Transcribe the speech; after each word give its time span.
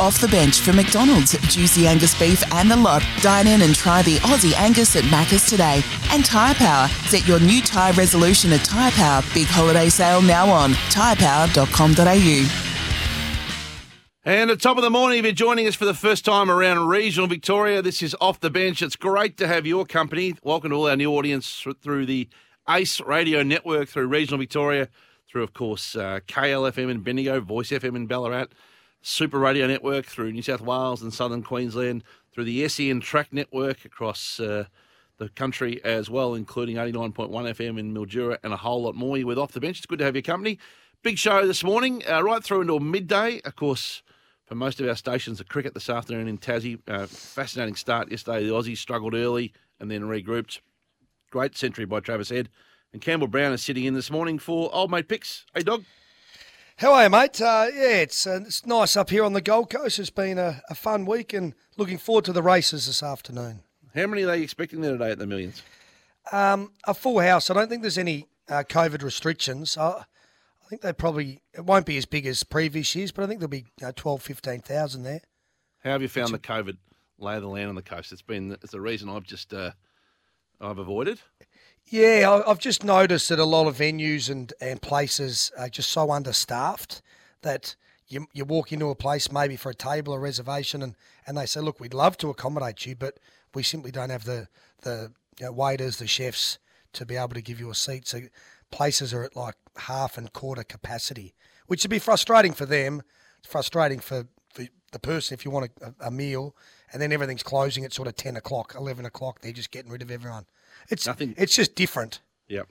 Off 0.00 0.20
the 0.20 0.28
bench 0.28 0.60
for 0.60 0.72
McDonald's, 0.72 1.32
juicy 1.48 1.86
Angus 1.86 2.18
beef 2.18 2.42
and 2.54 2.70
the 2.70 2.76
lot. 2.76 3.02
Dine 3.20 3.46
in 3.46 3.62
and 3.62 3.74
try 3.74 4.02
the 4.02 4.16
Aussie 4.18 4.54
Angus 4.54 4.96
at 4.96 5.04
Macca's 5.04 5.48
today. 5.48 5.82
And 6.10 6.24
Tyre 6.24 6.54
Power. 6.54 6.88
Set 7.06 7.26
your 7.28 7.40
new 7.40 7.60
tyre 7.60 7.92
resolution 7.92 8.52
at 8.52 8.64
Tyre 8.64 8.90
Power. 8.92 9.22
Big 9.34 9.46
holiday 9.46 9.88
sale 9.88 10.22
now 10.22 10.48
on 10.48 10.72
tyrepower.com.au. 10.90 12.68
And 14.24 14.50
at 14.50 14.60
top 14.60 14.76
of 14.76 14.84
the 14.84 14.90
morning, 14.90 15.18
if 15.18 15.24
you're 15.24 15.32
joining 15.32 15.66
us 15.66 15.74
for 15.74 15.84
the 15.84 15.94
first 15.94 16.24
time 16.24 16.48
around 16.50 16.86
regional 16.86 17.26
Victoria, 17.26 17.82
this 17.82 18.02
is 18.02 18.14
Off 18.20 18.38
the 18.38 18.50
Bench. 18.50 18.80
It's 18.80 18.94
great 18.94 19.36
to 19.38 19.48
have 19.48 19.66
your 19.66 19.84
company. 19.84 20.36
Welcome 20.44 20.70
to 20.70 20.76
all 20.76 20.88
our 20.88 20.96
new 20.96 21.10
audience 21.10 21.66
through 21.82 22.06
the 22.06 22.28
ACE 22.68 23.00
radio 23.00 23.42
network, 23.42 23.88
through 23.88 24.06
regional 24.06 24.38
Victoria, 24.38 24.88
through, 25.28 25.42
of 25.42 25.52
course, 25.54 25.96
uh, 25.96 26.20
KLFM 26.28 26.88
in 26.88 27.00
Bendigo, 27.00 27.40
Voice 27.40 27.70
FM 27.70 27.96
in 27.96 28.06
Ballarat, 28.06 28.46
Super 29.02 29.40
Radio 29.40 29.66
Network 29.66 30.06
through 30.06 30.32
New 30.32 30.42
South 30.42 30.60
Wales 30.60 31.02
and 31.02 31.12
southern 31.12 31.42
Queensland, 31.42 32.04
through 32.32 32.44
the 32.44 32.68
SEN 32.68 33.00
Track 33.00 33.32
Network 33.32 33.84
across 33.84 34.38
uh, 34.38 34.66
the 35.18 35.28
country 35.30 35.82
as 35.84 36.08
well, 36.08 36.34
including 36.34 36.76
89.1 36.76 37.30
FM 37.30 37.78
in 37.78 37.92
Mildura 37.92 38.38
and 38.44 38.52
a 38.52 38.56
whole 38.56 38.84
lot 38.84 38.94
more. 38.94 39.18
You're 39.18 39.26
with 39.26 39.38
Off 39.38 39.52
the 39.52 39.60
Bench. 39.60 39.78
It's 39.78 39.86
good 39.86 39.98
to 39.98 40.04
have 40.04 40.14
your 40.14 40.22
company. 40.22 40.58
Big 41.02 41.18
show 41.18 41.44
this 41.46 41.64
morning, 41.64 42.04
uh, 42.08 42.22
right 42.22 42.44
through 42.44 42.60
until 42.60 42.78
midday. 42.78 43.40
Of 43.44 43.56
course, 43.56 44.04
for 44.46 44.54
most 44.54 44.80
of 44.80 44.88
our 44.88 44.94
stations, 44.94 45.38
the 45.38 45.44
cricket 45.44 45.74
this 45.74 45.90
afternoon 45.90 46.28
in 46.28 46.38
Tassie. 46.38 46.78
Uh, 46.86 47.06
fascinating 47.06 47.74
start 47.74 48.08
yesterday. 48.08 48.44
The 48.44 48.52
Aussies 48.52 48.78
struggled 48.78 49.14
early 49.14 49.52
and 49.80 49.90
then 49.90 50.02
regrouped. 50.02 50.60
Great 51.30 51.56
century 51.56 51.86
by 51.86 51.98
Travis 51.98 52.28
Head. 52.28 52.48
And 52.92 53.02
Campbell 53.02 53.26
Brown 53.26 53.52
is 53.52 53.64
sitting 53.64 53.84
in 53.84 53.94
this 53.94 54.12
morning 54.12 54.38
for 54.38 54.70
old 54.72 54.92
mate 54.92 55.08
Picks. 55.08 55.44
Hey, 55.54 55.62
dog. 55.62 55.84
How 56.82 56.94
are 56.94 57.04
you, 57.04 57.10
mate? 57.10 57.40
Uh, 57.40 57.68
yeah, 57.72 57.98
it's 57.98 58.26
uh, 58.26 58.40
it's 58.44 58.66
nice 58.66 58.96
up 58.96 59.10
here 59.10 59.22
on 59.22 59.34
the 59.34 59.40
Gold 59.40 59.70
Coast. 59.70 60.00
It's 60.00 60.10
been 60.10 60.36
a, 60.36 60.60
a 60.68 60.74
fun 60.74 61.06
week 61.06 61.32
and 61.32 61.54
looking 61.76 61.96
forward 61.96 62.24
to 62.24 62.32
the 62.32 62.42
races 62.42 62.88
this 62.88 63.04
afternoon. 63.04 63.60
How 63.94 64.08
many 64.08 64.24
are 64.24 64.26
they 64.26 64.42
expecting 64.42 64.80
there 64.80 64.90
today 64.90 65.12
at 65.12 65.20
the 65.20 65.26
Millions? 65.28 65.62
Um, 66.32 66.72
a 66.84 66.92
full 66.92 67.20
house. 67.20 67.50
I 67.50 67.54
don't 67.54 67.68
think 67.68 67.82
there's 67.82 67.98
any 67.98 68.26
uh, 68.48 68.64
COVID 68.68 69.04
restrictions. 69.04 69.76
I, 69.76 69.90
I 69.90 70.68
think 70.68 70.82
they 70.82 70.92
probably 70.92 71.42
it 71.54 71.64
won't 71.64 71.86
be 71.86 71.96
as 71.98 72.04
big 72.04 72.26
as 72.26 72.42
previous 72.42 72.96
years, 72.96 73.12
but 73.12 73.22
I 73.22 73.28
think 73.28 73.38
there'll 73.38 73.48
be 73.48 73.66
uh, 73.80 73.92
12, 73.94 74.20
15,000 74.20 75.04
there. 75.04 75.20
How 75.84 75.90
have 75.90 76.02
you 76.02 76.08
found 76.08 76.34
the 76.34 76.40
COVID 76.40 76.78
lay 77.16 77.36
of 77.36 77.42
the 77.42 77.48
land 77.48 77.68
on 77.68 77.76
the 77.76 77.82
coast? 77.82 78.10
It's 78.10 78.22
been 78.22 78.50
it's 78.60 78.72
the 78.72 78.80
reason 78.80 79.08
I've 79.08 79.22
just 79.22 79.54
uh, 79.54 79.70
I've 80.60 80.78
avoided. 80.78 81.20
Yeah, 81.86 82.42
I've 82.46 82.58
just 82.58 82.84
noticed 82.84 83.28
that 83.28 83.38
a 83.38 83.44
lot 83.44 83.66
of 83.66 83.76
venues 83.76 84.30
and, 84.30 84.52
and 84.60 84.80
places 84.80 85.52
are 85.58 85.68
just 85.68 85.90
so 85.90 86.10
understaffed 86.10 87.02
that 87.42 87.76
you, 88.08 88.26
you 88.32 88.44
walk 88.44 88.72
into 88.72 88.88
a 88.88 88.94
place 88.94 89.30
maybe 89.30 89.56
for 89.56 89.70
a 89.70 89.74
table 89.74 90.14
or 90.14 90.20
reservation 90.20 90.82
and, 90.82 90.96
and 91.26 91.36
they 91.36 91.46
say, 91.46 91.60
look, 91.60 91.80
we'd 91.80 91.94
love 91.94 92.16
to 92.18 92.30
accommodate 92.30 92.86
you, 92.86 92.94
but 92.96 93.18
we 93.54 93.62
simply 93.62 93.90
don't 93.90 94.10
have 94.10 94.24
the, 94.24 94.48
the 94.82 95.12
you 95.38 95.46
know, 95.46 95.52
waiters, 95.52 95.98
the 95.98 96.06
chefs 96.06 96.58
to 96.94 97.04
be 97.04 97.16
able 97.16 97.28
to 97.30 97.42
give 97.42 97.60
you 97.60 97.70
a 97.70 97.74
seat. 97.74 98.06
So 98.06 98.20
places 98.70 99.12
are 99.12 99.24
at 99.24 99.36
like 99.36 99.56
half 99.76 100.16
and 100.16 100.32
quarter 100.32 100.64
capacity, 100.64 101.34
which 101.66 101.84
would 101.84 101.90
be 101.90 101.98
frustrating 101.98 102.52
for 102.52 102.66
them. 102.66 103.02
It's 103.38 103.48
frustrating 103.48 103.98
for, 103.98 104.26
for 104.52 104.66
the 104.92 104.98
person 104.98 105.34
if 105.34 105.44
you 105.44 105.50
want 105.50 105.70
a, 105.80 105.94
a 106.06 106.10
meal 106.10 106.54
and 106.92 107.00
then 107.00 107.12
everything's 107.12 107.42
closing 107.42 107.84
at 107.84 107.92
sort 107.92 108.08
of 108.08 108.16
10 108.16 108.36
o'clock, 108.36 108.74
11 108.78 109.04
o'clock. 109.06 109.40
They're 109.40 109.52
just 109.52 109.70
getting 109.70 109.90
rid 109.90 110.02
of 110.02 110.10
everyone. 110.10 110.46
It's 110.90 111.06
Nothing- 111.06 111.34
It's 111.38 111.54
just 111.54 111.74
different. 111.74 112.20
Yep. 112.48 112.68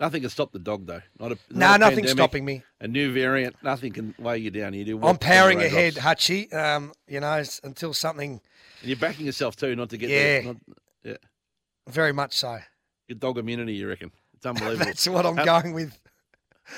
Nothing 0.00 0.22
can 0.22 0.30
stop 0.30 0.52
the 0.52 0.58
dog 0.58 0.86
though. 0.86 1.02
Not 1.18 1.32
a 1.32 1.38
No, 1.50 1.74
a 1.74 1.78
nothing's 1.78 2.10
stopping 2.10 2.44
me. 2.44 2.62
A 2.80 2.88
new 2.88 3.12
variant. 3.12 3.56
Nothing 3.62 3.92
can 3.92 4.14
weigh 4.18 4.38
you 4.38 4.50
down. 4.50 4.74
You 4.74 4.84
do. 4.84 5.02
I'm 5.02 5.18
powering 5.18 5.60
ahead, 5.62 5.94
Hutchie. 5.94 6.52
Um, 6.52 6.92
you 7.06 7.20
know, 7.20 7.42
until 7.62 7.94
something 7.94 8.40
And 8.80 8.88
you're 8.88 8.96
backing 8.98 9.24
yourself 9.26 9.54
too, 9.56 9.74
not 9.76 9.90
to 9.90 9.96
get 9.96 10.10
Yeah. 10.10 10.16
there. 10.18 10.42
Not, 10.42 10.56
yeah. 11.04 11.16
very 11.88 12.12
much 12.12 12.34
so. 12.36 12.58
Your 13.08 13.18
dog 13.18 13.38
immunity, 13.38 13.74
you 13.74 13.88
reckon? 13.88 14.10
It's 14.34 14.44
unbelievable. 14.46 14.84
That's 14.86 15.08
what 15.08 15.24
I'm 15.26 15.36
going 15.36 15.72
with. 15.74 15.98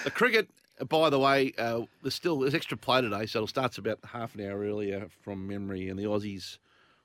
The 0.04 0.10
cricket, 0.10 0.50
by 0.88 1.08
the 1.10 1.18
way, 1.18 1.52
uh, 1.56 1.82
there's 2.02 2.14
still 2.14 2.40
there's 2.40 2.54
extra 2.54 2.76
play 2.76 3.00
today, 3.00 3.24
so 3.26 3.38
it'll 3.38 3.46
start 3.46 3.78
about 3.78 3.98
half 4.12 4.34
an 4.34 4.42
hour 4.46 4.60
earlier 4.60 5.08
from 5.22 5.46
memory. 5.46 5.88
And 5.88 5.98
the 5.98 6.04
Aussies 6.04 6.58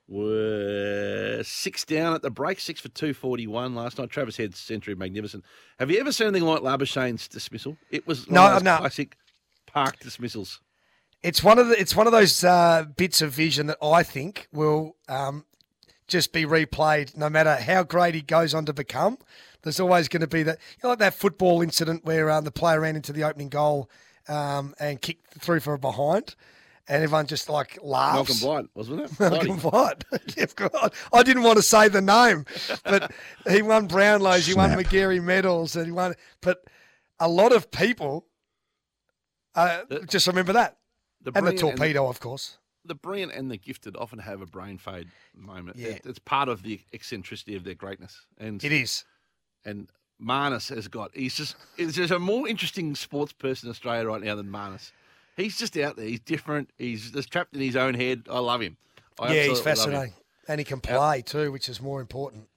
were 0.08 1.42
six 1.44 1.86
down 1.86 2.14
at 2.14 2.22
the 2.22 2.30
break, 2.30 2.60
six 2.60 2.80
for 2.82 2.90
two 2.90 3.14
forty 3.14 3.48
one 3.48 3.76
last 3.76 3.98
night. 3.98 4.10
Travis 4.10 4.38
Head's 4.38 4.60
century, 4.60 4.96
magnificent. 4.96 5.44
Have 5.80 5.90
you 5.92 6.00
ever 6.00 6.12
seen 6.12 6.28
anything 6.28 6.48
like 6.48 6.62
Labuschagne's 6.62 7.28
dismissal? 7.28 7.78
It 7.90 8.06
was 8.08 8.28
one 8.28 8.36
No, 8.36 8.46
of 8.48 8.54
those 8.56 8.64
no. 8.64 8.78
classic 8.78 9.18
park 9.66 10.00
dismissals. 10.00 10.60
It's 11.24 11.44
one 11.44 11.60
of 11.60 11.68
the 11.68 11.80
it's 11.80 11.96
one 11.96 12.08
of 12.08 12.14
those 12.14 12.44
uh, 12.44 12.86
bits 12.98 13.22
of 13.22 13.32
vision 13.32 13.68
that 13.68 13.78
I 13.82 14.04
think 14.04 14.48
will 14.52 14.96
um, 15.08 15.46
just 16.08 16.34
be 16.34 16.46
replayed 16.46 17.16
no 17.16 17.30
matter 17.30 17.56
how 17.56 17.84
great 17.84 18.16
he 18.16 18.22
goes 18.22 18.54
on 18.54 18.66
to 18.66 18.74
become. 18.74 19.18
There's 19.62 19.80
always 19.80 20.08
going 20.08 20.22
to 20.22 20.28
be 20.28 20.44
that 20.44 20.58
you 20.78 20.80
know 20.84 20.90
like 20.90 21.00
that 21.00 21.14
football 21.14 21.62
incident 21.62 22.04
where 22.04 22.30
um, 22.32 22.44
the 22.44 22.52
player 22.52 22.82
ran 22.82 22.96
into 22.96 23.14
the 23.14 23.24
opening 23.24 23.50
goal 23.50 23.90
um, 24.28 24.74
and 24.80 25.00
kicked 25.02 25.36
through 25.40 25.60
for 25.60 25.76
a 25.76 25.80
behind, 25.80 26.36
and 26.92 27.04
everyone 27.04 27.26
just 27.26 27.50
like 27.50 27.80
laughs. 27.82 28.16
Malcolm 28.16 28.38
Blight, 28.40 28.66
wasn't 28.76 29.02
it? 29.02 29.20
Malcolm. 29.20 29.58
Blight. 29.58 30.04
Yeah, 30.38 30.46
of. 30.58 30.94
I 31.14 31.24
didn't 31.24 31.44
want 31.44 31.58
to 31.58 31.64
say 31.64 31.88
the 31.88 32.02
name, 32.02 32.46
but 32.84 33.12
he 33.50 33.62
won 33.62 33.88
Brownlows, 33.88 34.48
he 34.48 34.54
won 34.54 34.72
Snap. 34.72 34.86
Magarey 34.86 35.24
medals, 35.24 35.76
and 35.76 35.86
he 35.86 35.92
won. 35.92 36.16
But 36.42 36.64
a 37.20 37.28
lot 37.30 37.52
of 37.52 37.72
people 37.72 38.26
uh, 39.56 39.82
The- 39.90 40.02
just 40.06 40.28
remember 40.28 40.54
that, 40.54 40.78
The 41.22 41.32
and 41.36 41.46
the 41.48 41.52
brilliant 41.52 41.78
torpedo, 41.78 42.08
of 42.10 42.20
course. 42.20 42.58
the 42.86 42.96
brilliant 42.96 43.32
and 43.34 43.50
the 43.52 43.58
gifted 43.58 43.96
often 43.98 44.20
have 44.20 44.42
a 44.42 44.46
brain 44.46 44.78
fade 44.78 45.08
moment. 45.36 45.78
Yeah. 45.78 45.90
It- 45.90 46.06
it's 46.06 46.20
part 46.20 46.50
of 46.50 46.64
the 46.64 46.80
eccentricity 46.94 47.56
of 47.56 47.64
their 47.64 47.76
greatness, 47.76 48.26
and 48.38 48.64
It 48.64 48.72
is. 48.72 49.06
and 49.66 49.90
Marnus 50.22 50.70
has 50.74 50.88
got. 50.88 51.12
He's 51.16 51.36
just. 51.36 51.56
Is 51.78 51.96
there's 51.96 52.12
a 52.12 52.20
more 52.20 52.48
interesting 52.48 52.94
sports 52.96 53.34
person 53.34 53.68
in 53.68 53.72
Australia 53.72 54.08
right 54.08 54.22
now 54.22 54.36
than 54.36 54.48
Marnus. 54.50 54.92
He's 55.38 55.58
just 55.58 55.78
out 55.78 55.96
there. 55.96 56.06
He's 56.06 56.20
different. 56.20 56.70
He's 56.78 57.12
just 57.12 57.32
trapped 57.32 57.56
in 57.56 57.62
his 57.62 57.76
own 57.76 57.94
head. 57.94 58.24
I 58.30 58.40
love 58.40 58.62
him. 58.62 58.78
I 59.20 59.34
yeah, 59.34 59.44
he's 59.44 59.60
fascinating, 59.60 60.14
and 60.48 60.60
he 60.60 60.64
can 60.64 60.80
play 60.80 61.22
too, 61.22 61.52
which 61.52 61.70
is 61.70 61.82
more 61.82 62.02
important. 62.02 62.48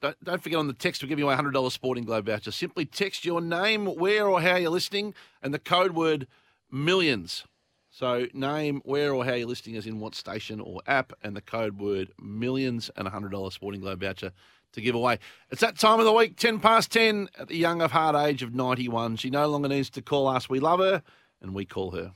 Don't, 0.00 0.24
don't 0.24 0.42
forget 0.42 0.58
on 0.58 0.66
the 0.66 0.72
text, 0.72 1.02
we're 1.02 1.08
giving 1.08 1.24
you 1.24 1.30
a 1.30 1.36
$100 1.36 1.72
Sporting 1.72 2.04
Globe 2.04 2.26
voucher. 2.26 2.50
Simply 2.50 2.86
text 2.86 3.24
your 3.24 3.42
name, 3.42 3.84
where 3.84 4.26
or 4.26 4.40
how 4.40 4.56
you're 4.56 4.70
listening, 4.70 5.14
and 5.42 5.52
the 5.52 5.58
code 5.58 5.92
word 5.92 6.26
millions. 6.70 7.44
So, 7.90 8.26
name, 8.32 8.80
where 8.84 9.12
or 9.12 9.24
how 9.24 9.34
you're 9.34 9.48
listening, 9.48 9.76
as 9.76 9.86
in 9.86 10.00
what 10.00 10.14
station 10.14 10.60
or 10.60 10.80
app, 10.86 11.12
and 11.22 11.36
the 11.36 11.42
code 11.42 11.78
word 11.78 12.12
millions 12.18 12.90
and 12.96 13.06
a 13.06 13.10
$100 13.10 13.52
Sporting 13.52 13.80
Globe 13.80 14.00
voucher 14.00 14.32
to 14.72 14.80
give 14.80 14.94
away. 14.94 15.18
It's 15.50 15.60
that 15.60 15.78
time 15.78 15.98
of 15.98 16.06
the 16.06 16.12
week, 16.12 16.36
10 16.36 16.60
past 16.60 16.92
10, 16.92 17.28
at 17.38 17.48
the 17.48 17.56
young 17.56 17.82
of 17.82 17.90
heart 17.90 18.16
age 18.16 18.42
of 18.42 18.54
91. 18.54 19.16
She 19.16 19.28
no 19.28 19.48
longer 19.48 19.68
needs 19.68 19.90
to 19.90 20.02
call 20.02 20.28
us. 20.28 20.48
We 20.48 20.60
love 20.60 20.80
her, 20.80 21.02
and 21.42 21.54
we 21.54 21.64
call 21.64 21.90
her. 21.92 22.12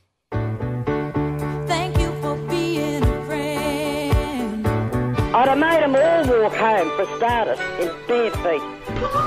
Thank 1.66 1.98
you 1.98 2.12
for 2.20 2.36
being 2.48 3.02
a 3.02 3.24
friend. 3.26 4.66
I'd 4.66 5.48
have 5.48 5.58
made 5.58 5.82
them 5.82 5.96
all 5.96 6.42
walk 6.42 6.54
home 6.54 6.90
for 6.96 7.06
starters 7.16 7.58
in 7.80 7.90
bare 8.06 8.30
feet. 8.30 8.62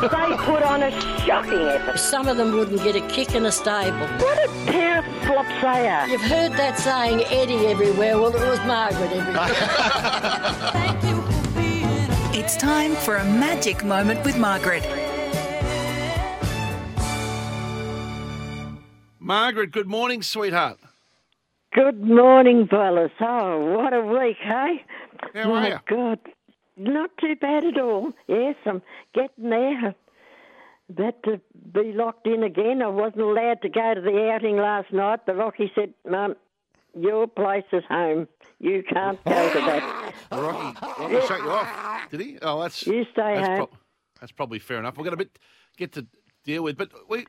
They 0.02 0.38
put 0.38 0.64
on 0.64 0.84
a 0.84 0.92
shocking 1.22 1.60
effort. 1.60 2.00
Some 2.00 2.28
of 2.28 2.38
them 2.38 2.54
wouldn't 2.54 2.84
get 2.84 2.96
a 2.96 3.02
kick 3.08 3.36
in 3.36 3.46
a 3.46 3.52
stable. 3.52 4.08
What 4.18 4.38
a 4.44 4.48
pair 4.66 5.00
of 5.00 5.06
flops 5.26 5.50
they 5.62 5.90
are. 5.90 6.08
You've 6.08 6.22
heard 6.22 6.54
that 6.54 6.78
saying, 6.80 7.24
Eddie 7.26 7.68
everywhere. 7.68 8.18
Well, 8.18 8.36
it 8.36 8.48
was 8.48 8.60
Margaret 8.66 9.12
everywhere. 9.12 9.48
Thank 10.72 11.04
you 11.04 11.22
for 11.22 11.60
being 11.60 11.84
a 11.84 12.16
friend. 12.16 12.36
It's 12.36 12.56
time 12.56 12.94
for 12.96 13.18
a 13.18 13.26
magic 13.26 13.84
moment 13.84 14.24
with 14.24 14.38
Margaret. 14.38 14.84
Margaret, 19.32 19.72
good 19.74 19.90
morning, 19.90 20.22
sweetheart. 20.24 20.80
Good 21.74 22.02
morning, 22.02 22.66
fellas. 22.66 23.12
Oh, 23.20 23.76
what 23.76 23.92
a 23.92 24.00
week, 24.00 24.38
hey? 24.42 24.86
How 25.34 25.52
are 25.52 25.62
My 25.62 25.68
you? 25.68 25.80
God, 25.90 26.20
not 26.78 27.10
too 27.20 27.36
bad 27.36 27.66
at 27.66 27.78
all. 27.78 28.14
Yes, 28.30 28.56
I'm 28.66 28.82
getting 29.14 29.50
there. 29.50 29.94
About 30.90 31.22
to 31.24 31.42
be 31.74 31.92
locked 31.92 32.26
in 32.26 32.42
again. 32.42 32.82
I 32.82 32.88
wasn't 32.88 33.24
allowed 33.24 33.62
to 33.64 33.70
go 33.70 33.96
to 33.96 34.00
the 34.00 34.32
outing 34.34 34.56
last 34.56 34.94
night. 34.94 35.26
The 35.26 35.34
Rocky 35.36 35.74
said, 35.76 35.94
Mum, 36.10 36.36
your 36.98 37.28
place 37.28 37.66
is 37.74 37.84
home. 37.90 38.30
You 38.62 38.82
can't 38.82 39.22
go 39.26 39.54
to 39.54 39.60
that. 39.60 40.14
Rocky, 40.32 40.80
Rocky 41.02 41.28
shut 41.28 41.42
you 41.42 41.52
off, 41.52 42.10
did 42.12 42.22
he? 42.22 42.38
Oh, 42.42 42.62
that's 42.62 42.88
You 42.88 43.04
stay 43.12 43.36
that's, 43.36 43.46
home. 43.46 43.58
prob- 43.58 43.76
that's 44.22 44.32
probably 44.32 44.60
fair 44.60 44.80
enough. 44.80 44.96
We've 44.96 45.04
got 45.04 45.14
a 45.16 45.18
bit 45.18 45.38
get 45.76 45.92
to 45.96 46.08
deal 46.46 46.64
with, 46.64 46.78
but 46.78 46.92
we 47.10 47.26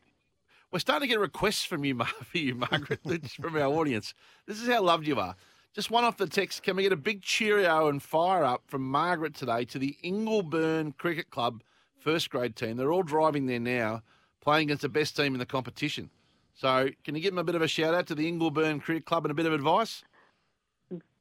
we're 0.71 0.79
starting 0.79 1.09
to 1.09 1.13
get 1.13 1.21
requests 1.21 1.65
from 1.65 1.85
you, 1.85 1.99
for 2.25 2.39
you, 2.39 2.55
Margaret, 2.55 3.01
from 3.41 3.57
our 3.57 3.63
audience. 3.63 4.15
This 4.47 4.61
is 4.61 4.69
how 4.69 4.83
loved 4.83 5.07
you 5.07 5.19
are. 5.19 5.35
Just 5.75 5.91
one 5.91 6.05
off 6.05 6.17
the 6.17 6.27
text. 6.27 6.63
Can 6.63 6.77
we 6.77 6.83
get 6.83 6.93
a 6.93 6.97
big 6.97 7.23
cheerio 7.23 7.89
and 7.89 8.03
fire 8.03 8.45
up 8.45 8.63
from 8.67 8.83
Margaret 8.83 9.35
today 9.35 9.65
to 9.67 9.79
the 9.79 9.97
Ingleburn 10.03 10.97
Cricket 10.97 11.31
Club 11.31 11.63
first 11.99 12.31
grade 12.31 12.57
team? 12.57 12.77
They're 12.77 12.93
all 12.93 13.03
driving 13.03 13.47
there 13.47 13.61
now, 13.61 14.03
playing 14.41 14.69
against 14.69 14.83
the 14.83 14.89
best 14.89 15.17
team 15.17 15.35
in 15.35 15.39
the 15.39 15.47
competition. 15.47 16.11
So, 16.55 16.89
can 17.05 17.15
you 17.15 17.21
give 17.21 17.33
them 17.33 17.39
a 17.39 17.45
bit 17.45 17.55
of 17.55 17.63
a 17.63 17.69
shout 17.69 17.95
out 17.95 18.09
to 18.09 18.15
the 18.15 18.31
Ingleburn 18.31 18.83
Cricket 18.83 19.05
Club 19.05 19.25
and 19.25 19.31
a 19.31 19.35
bit 19.35 19.47
of 19.47 19.53
advice? 19.53 20.03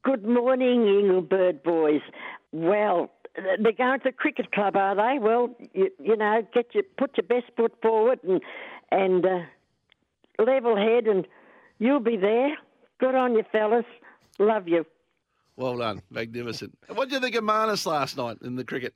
Good 0.02 0.26
morning, 0.26 0.80
Ingleburn 0.80 1.62
boys. 1.62 2.00
Well, 2.50 3.12
they're 3.36 3.72
going 3.72 4.00
to 4.00 4.04
the 4.04 4.12
cricket 4.12 4.50
club, 4.52 4.74
are 4.76 4.96
they? 4.96 5.18
Well, 5.20 5.54
you, 5.72 5.90
you 6.02 6.16
know, 6.16 6.42
get 6.52 6.74
your 6.74 6.82
put 6.96 7.16
your 7.16 7.26
best 7.26 7.52
foot 7.56 7.72
forward 7.80 8.18
and 8.24 8.40
and 8.90 9.24
uh, 9.24 9.40
level 10.38 10.76
head, 10.76 11.06
and 11.06 11.26
you'll 11.78 12.00
be 12.00 12.16
there. 12.16 12.56
Good 12.98 13.14
on 13.14 13.34
you, 13.34 13.44
fellas. 13.50 13.84
Love 14.38 14.68
you. 14.68 14.84
Well 15.56 15.76
done, 15.76 16.02
magnificent. 16.10 16.78
What 16.88 17.08
did 17.08 17.16
you 17.16 17.20
think 17.20 17.34
of 17.34 17.44
Marnus 17.44 17.84
last 17.86 18.16
night 18.16 18.38
in 18.42 18.56
the 18.56 18.64
cricket? 18.64 18.94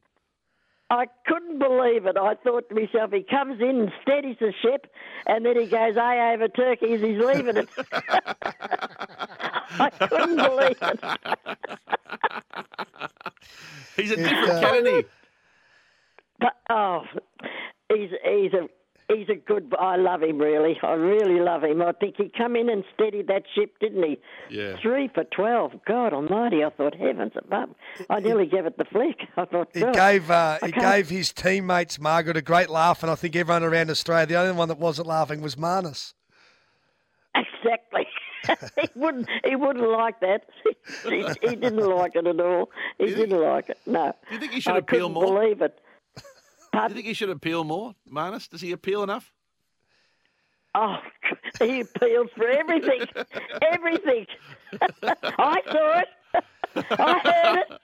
I 0.91 1.06
couldn't 1.27 1.59
believe 1.59 2.05
it. 2.06 2.17
I 2.19 2.35
thought 2.35 2.69
to 2.69 2.75
myself, 2.75 3.12
he 3.12 3.23
comes 3.23 3.61
in 3.61 3.81
and 3.81 3.93
steadies 4.03 4.37
the 4.39 4.53
ship, 4.61 4.93
and 5.27 5.44
then 5.44 5.59
he 5.59 5.67
goes, 5.67 5.94
"Hey, 5.94 6.35
over 6.35 6.49
turkeys, 6.49 7.00
he's 7.00 7.19
leaving 7.19 7.56
it." 7.56 7.69
I 9.81 9.91
couldn't 9.91 10.37
believe 10.37 10.77
it. 10.83 11.00
He's 13.97 14.11
a 14.11 14.17
different 14.17 14.50
uh, 14.50 14.61
cat, 14.61 14.75
isn't 14.75 14.94
he? 14.94 15.05
But 16.41 16.53
oh, 16.71 17.03
he's 17.91 18.11
he's 18.25 18.53
a 18.55 18.69
he's 19.14 19.29
a 19.29 19.35
good. 19.35 19.75
I 19.79 19.97
love 19.97 20.23
him 20.23 20.38
really. 20.38 20.79
I 20.82 20.93
really 20.93 21.41
love 21.41 21.62
him. 21.64 21.82
I 21.82 21.93
think 21.93 22.17
he 22.19 22.29
come 22.37 22.56
in 22.56 22.69
and 22.69 22.85
steadied 22.94 23.26
that 23.29 23.44
ship, 23.55 23.79
didn't 23.81 24.03
he? 24.03 24.19
Yeah. 24.50 24.76
Three 24.81 25.09
for 25.14 25.25
twelve. 25.25 25.73
God 25.87 26.12
Almighty! 26.12 26.64
I 26.64 26.70
thought 26.70 26.94
heavens 26.94 27.32
above. 27.37 27.70
I 28.11 28.20
nearly 28.20 28.47
gave 28.47 28.67
it 28.67 28.79
the 28.79 28.85
flick. 28.85 29.20
I 29.37 29.44
thought 29.44 29.69
He 29.73 29.81
God, 29.81 29.94
gave 29.94 30.31
uh, 30.31 30.59
he 30.64 30.73
can't- 30.73 30.85
gave 30.97 31.09
his 31.09 31.32
teammates 31.32 31.99
Margaret 32.00 32.37
a 32.37 32.43
great 32.43 32.70
laugh, 32.70 33.03
and 33.03 33.11
I 33.11 33.14
think 33.14 33.37
everyone 33.37 33.62
around 33.64 33.91
Australia, 33.91 34.26
the 34.26 34.37
only 34.37 34.53
one 34.53 34.69
that 34.69 34.79
wasn't 34.79 35.06
laughing 35.09 35.41
was 35.41 35.56
Marnus. 35.56 36.15
exactly. 37.35 38.06
he 38.81 38.88
wouldn't. 38.97 39.29
He 39.44 39.55
wouldn't 39.56 39.88
like 39.88 40.19
that. 40.20 40.47
he, 41.08 41.25
he 41.43 41.55
didn't 41.56 41.76
like 41.76 42.17
it 42.17 42.26
at 42.26 42.41
all. 42.41 42.70
He 42.99 43.06
didn't 43.06 43.41
like 43.41 43.69
it. 43.69 43.79
No. 43.87 44.12
Do 44.29 44.35
you 44.35 44.41
think 44.41 44.53
he 44.53 44.61
should 44.61 44.75
I 44.75 44.79
appeal 44.79 45.08
couldn't 45.08 45.12
more? 45.15 45.41
Believe 45.41 45.62
it. 45.62 45.79
Do 46.72 46.78
you 46.80 46.88
think 46.88 47.06
he 47.06 47.14
should 47.14 47.30
appeal 47.30 47.64
more, 47.64 47.94
Marnus? 48.10 48.48
Does 48.48 48.60
he 48.60 48.72
appeal 48.72 49.02
enough? 49.02 49.32
Oh, 50.74 50.96
he 51.58 51.80
appeals 51.80 52.28
for 52.34 52.48
everything. 52.48 53.02
everything. 53.62 54.26
I 55.02 55.60
saw 55.70 56.00
it. 56.00 56.08
I 56.90 57.19
heard 57.24 57.64
it. 57.66 57.80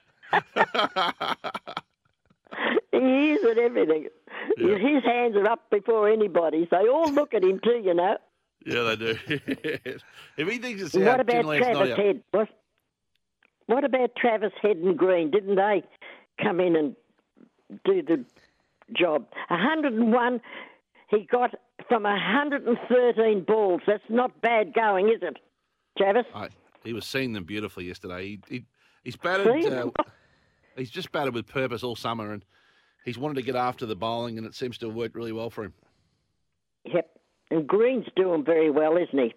he 2.93 3.32
is 3.32 3.44
at 3.44 3.58
everything. 3.58 4.08
His 4.56 5.05
hands 5.05 5.37
are 5.37 5.46
up 5.46 5.69
before 5.70 6.08
anybody's. 6.08 6.69
They 6.70 6.88
all 6.88 7.12
look 7.12 7.35
at 7.35 7.44
him 7.44 7.61
too, 7.62 7.82
you 7.85 7.93
know. 7.93 8.17
Yeah, 8.64 8.82
they 8.82 8.96
do. 8.96 9.19
if 10.37 10.49
he 10.49 10.58
thinks 10.58 10.82
it's 10.82 10.94
what 10.94 11.06
out, 11.06 11.20
about 11.20 11.32
generally 11.32 11.58
it's 11.58 11.67
not 11.67 11.75
Travis. 11.75 11.96
Head? 11.96 12.23
What, 12.31 12.49
what 13.67 13.85
about 13.85 14.17
Travis 14.17 14.52
Head 14.62 14.79
and 14.79 14.96
Green? 14.96 15.31
Didn't 15.31 15.56
they 15.56 15.85
come 16.43 16.61
in 16.61 16.75
and 16.75 16.96
do 17.85 18.02
the 18.02 18.25
job? 18.94 19.26
101 19.49 20.40
he 21.08 21.26
got 21.31 21.55
from 21.88 22.02
113 22.02 23.44
balls. 23.44 23.81
That's 23.87 24.02
not 24.08 24.40
bad 24.40 24.75
going, 24.75 25.08
is 25.08 25.23
it, 25.23 25.37
Travis? 25.96 26.26
I, 26.35 26.49
he 26.85 26.93
was 26.93 27.06
seeing 27.06 27.32
them 27.32 27.44
beautifully 27.44 27.87
yesterday. 27.87 28.26
He, 28.26 28.40
he 28.49 28.64
he's 29.05 29.17
batted. 29.17 29.73
Uh, 29.73 29.90
he's 30.76 30.90
just 30.90 31.11
batted 31.11 31.35
with 31.35 31.46
purpose 31.46 31.82
all 31.82 31.96
summer, 31.96 32.32
and 32.32 32.44
he's 33.05 33.19
wanted 33.19 33.37
to 33.37 33.43
get 33.43 33.56
after 33.56 33.87
the 33.87 33.96
bowling, 33.96 34.37
and 34.38 34.46
it 34.46 34.55
seems 34.55 34.79
to 34.79 34.87
have 34.87 34.94
worked 34.94 35.14
really 35.14 35.32
well 35.32 35.50
for 35.50 35.64
him. 35.64 35.75
Yep. 36.85 37.08
And 37.50 37.67
Green's 37.67 38.06
doing 38.14 38.44
very 38.44 38.70
well, 38.70 38.96
isn't 38.99 39.19
he? 39.19 39.35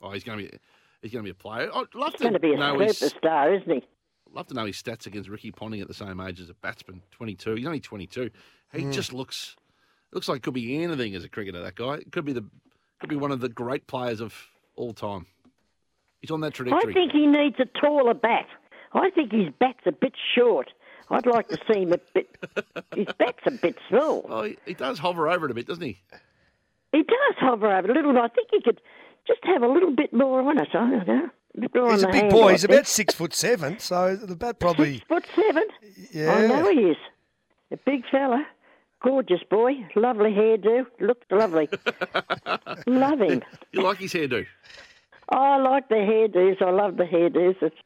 Oh, 0.00 0.10
he's 0.10 0.24
going 0.24 0.38
to 0.38 0.44
be 0.44 0.58
he's 1.02 1.12
going 1.12 1.24
to 1.24 1.26
be 1.26 1.30
a 1.30 1.34
player. 1.34 1.68
I'd 1.74 1.94
love 1.94 2.12
He's 2.12 2.22
going 2.22 2.32
to 2.32 2.40
be 2.40 2.54
a 2.54 2.56
know 2.56 2.78
his 2.78 2.98
superstar, 2.98 3.60
isn't 3.60 3.70
he? 3.70 3.86
Love 4.32 4.46
to 4.48 4.54
know 4.54 4.66
his 4.66 4.76
stats 4.80 5.06
against 5.06 5.28
Ricky 5.28 5.50
Ponting 5.50 5.80
at 5.80 5.88
the 5.88 5.94
same 5.94 6.20
age 6.20 6.40
as 6.40 6.48
a 6.50 6.54
batsman, 6.54 7.02
22. 7.12 7.54
He's 7.56 7.66
only 7.66 7.80
22. 7.80 8.30
He 8.72 8.82
Hmm. 8.82 8.90
just 8.92 9.12
looks 9.12 9.56
looks 10.12 10.28
like 10.28 10.42
could 10.42 10.54
be 10.54 10.82
anything 10.82 11.14
as 11.14 11.24
a 11.24 11.28
cricketer. 11.28 11.62
That 11.62 11.74
guy 11.76 12.00
could 12.10 12.24
be 12.24 12.32
the 12.32 12.44
could 13.00 13.08
be 13.10 13.16
one 13.16 13.32
of 13.32 13.40
the 13.40 13.48
great 13.48 13.86
players 13.86 14.20
of 14.20 14.34
all 14.76 14.92
time. 14.92 15.26
He's 16.20 16.30
on 16.30 16.40
that 16.40 16.52
trajectory. 16.54 16.92
I 16.92 16.94
think 16.94 17.12
he 17.12 17.26
needs 17.26 17.56
a 17.60 17.64
taller 17.80 18.14
bat. 18.14 18.46
I 18.92 19.10
think 19.10 19.32
his 19.32 19.48
bat's 19.58 19.80
a 19.86 19.92
bit 19.92 20.12
short. 20.34 20.70
I'd 21.12 21.26
like 21.26 21.48
to 21.48 21.58
see 21.72 21.80
him 21.80 21.92
a 21.92 21.98
bit. 22.14 22.36
His 22.94 23.06
bat's 23.18 23.40
a 23.44 23.50
bit 23.50 23.76
small. 23.88 24.26
Oh, 24.28 24.42
he, 24.44 24.56
he 24.64 24.74
does 24.74 24.96
hover 24.98 25.28
over 25.28 25.46
it 25.46 25.50
a 25.50 25.54
bit, 25.54 25.66
doesn't 25.66 25.82
he? 25.82 25.98
He 26.92 27.02
does 27.02 27.34
hover 27.38 27.66
over 27.66 27.90
it 27.90 27.90
a 27.90 27.92
little. 27.94 28.16
I 28.16 28.28
think 28.28 28.48
he 28.52 28.62
could 28.62 28.80
just 29.26 29.40
have 29.44 29.62
a 29.62 29.66
little 29.66 29.90
bit 29.94 30.12
more 30.12 30.40
on 30.40 30.58
it. 30.60 30.68
I 30.72 30.88
don't 30.90 31.06
know. 31.08 31.30
A 31.56 31.60
bit 31.60 31.74
more 31.74 31.92
He's 31.92 32.02
a 32.02 32.06
big 32.06 32.14
handle, 32.14 32.40
boy. 32.40 32.48
I 32.48 32.52
He's 32.52 32.62
think. 32.62 32.72
about 32.72 32.86
six 32.86 33.14
foot 33.14 33.34
seven, 33.34 33.78
so 33.78 34.16
the 34.16 34.36
bat 34.36 34.58
probably. 34.60 34.94
Six 34.94 35.06
foot 35.08 35.26
seven. 35.34 35.64
Yeah. 36.12 36.32
I 36.32 36.46
know 36.46 36.70
he 36.70 36.80
is. 36.90 36.96
A 37.72 37.76
big 37.76 38.04
fella. 38.10 38.46
Gorgeous 39.02 39.42
boy. 39.48 39.72
Lovely 39.96 40.30
hairdo. 40.30 40.86
Looks 41.00 41.26
lovely. 41.30 41.68
love 42.86 43.20
him. 43.20 43.42
You 43.72 43.82
like 43.82 43.98
his 43.98 44.12
hairdo? 44.12 44.46
I 45.30 45.56
like 45.58 45.88
the 45.88 45.94
hairdos. 45.94 46.60
I 46.60 46.70
love 46.70 46.96
the 46.96 47.04
hairdos. 47.04 47.56
It's, 47.62 47.76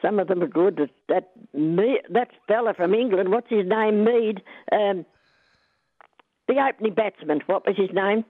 some 0.00 0.18
of 0.18 0.28
them 0.28 0.42
are 0.42 0.48
good. 0.48 0.76
That 0.76 0.90
that, 1.08 1.30
me, 1.52 2.00
that 2.10 2.30
fella 2.46 2.72
from 2.74 2.94
England, 2.94 3.30
what's 3.30 3.50
his 3.50 3.66
name? 3.66 4.04
Mead. 4.04 4.42
Um, 4.72 5.04
the 6.46 6.54
opening 6.66 6.94
batsman. 6.94 7.42
What 7.46 7.66
was 7.66 7.76
his 7.76 7.90
name? 7.92 8.24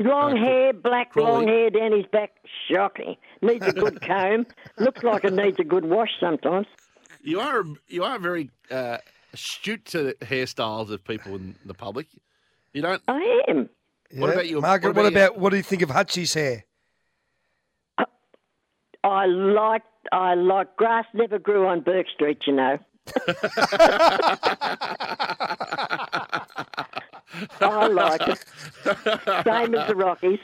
Long 0.00 0.36
hair, 0.36 0.72
black 0.72 1.10
Crawley. 1.12 1.30
long 1.32 1.48
hair 1.48 1.70
down 1.70 1.92
his 1.92 2.06
back. 2.06 2.30
Shocking. 2.70 3.16
Needs 3.42 3.66
a 3.66 3.72
good 3.72 4.00
comb. 4.06 4.46
Looks 4.78 5.02
like 5.02 5.24
it 5.24 5.32
needs 5.32 5.58
a 5.58 5.64
good 5.64 5.84
wash 5.84 6.10
sometimes. 6.20 6.66
You 7.22 7.40
are 7.40 7.64
you 7.88 8.04
are 8.04 8.18
very 8.18 8.50
uh, 8.70 8.98
astute 9.32 9.84
to 9.86 10.02
the 10.04 10.14
hairstyles 10.20 10.90
of 10.90 11.02
people 11.04 11.34
in 11.34 11.56
the 11.66 11.74
public. 11.74 12.06
You 12.72 12.82
don't. 12.82 13.02
I 13.08 13.42
am. 13.48 13.68
What 14.16 14.28
Yeah. 14.28 14.32
about 14.34 14.48
you, 14.48 14.60
Margaret? 14.60 14.94
What 14.94 15.02
What 15.04 15.12
about, 15.12 15.30
about, 15.30 15.38
what 15.40 15.50
do 15.50 15.56
you 15.56 15.62
think 15.64 15.82
of 15.82 15.90
Hutchie's 15.90 16.32
hair? 16.34 16.64
I 19.04 19.26
like 19.26 19.82
I 20.12 20.34
like 20.34 20.76
grass 20.76 21.06
never 21.12 21.38
grew 21.38 21.66
on 21.66 21.80
Bourke 21.80 22.06
Street, 22.14 22.42
you 22.46 22.52
know. 22.52 22.78
I 27.60 27.86
like 27.86 28.20
it. 28.22 28.44
Same 29.44 29.74
as 29.74 29.88
the 29.88 29.94
Rockies. 29.96 30.38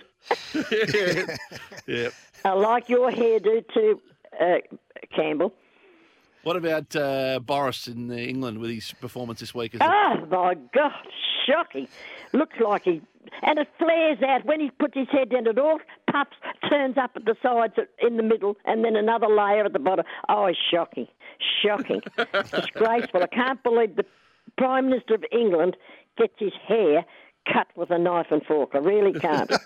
yeah. 1.87 2.09
I 2.45 2.53
like 2.53 2.89
your 2.89 3.11
hairdo 3.11 3.65
too, 3.73 4.01
uh, 4.41 4.57
Campbell. 5.15 5.53
What 6.43 6.57
about 6.57 6.95
uh, 6.95 7.41
Boris 7.41 7.89
in 7.89 8.11
uh, 8.11 8.15
England 8.15 8.59
with 8.59 8.71
his 8.71 8.93
performance 9.01 9.41
this 9.41 9.55
week? 9.55 9.75
As 9.75 9.81
a- 9.81 9.85
Oh 9.85 10.27
my 10.31 10.55
God, 10.75 10.93
shocking! 11.47 11.89
Looks 12.35 12.57
like 12.61 12.83
he, 12.85 13.01
and 13.43 13.59
it 13.59 13.69
flares 13.79 14.19
out 14.23 14.45
when 14.45 14.61
he 14.61 14.71
puts 14.71 14.95
his 14.95 15.09
head 15.11 15.31
down. 15.31 15.47
It 15.47 15.59
all 15.59 15.79
puffs, 16.11 16.37
turns 16.69 16.99
up 16.99 17.13
at 17.17 17.25
the 17.25 17.35
sides, 17.43 17.75
in 18.03 18.19
the 18.19 18.23
middle, 18.23 18.57
and 18.67 18.85
then 18.85 18.95
another 18.95 19.27
layer 19.27 19.65
at 19.65 19.73
the 19.73 19.79
bottom. 19.79 20.05
Oh, 20.29 20.45
it's 20.45 20.59
shocking, 20.71 21.07
shocking, 21.63 22.03
disgraceful. 22.51 23.23
I 23.23 23.27
can't 23.29 23.63
believe 23.63 23.97
the 23.97 24.05
Prime 24.59 24.91
Minister 24.91 25.15
of 25.15 25.25
England 25.33 25.77
gets 26.17 26.35
his 26.39 26.53
hair 26.67 27.05
cut 27.53 27.67
with 27.77 27.91
a 27.91 27.99
knife 27.99 28.29
and 28.31 28.43
fork. 28.45 28.71
I 28.75 28.79
really 28.79 29.19
can't. 29.19 29.51